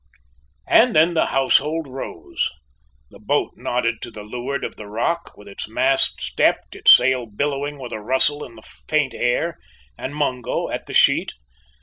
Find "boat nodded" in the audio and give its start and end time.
3.19-4.01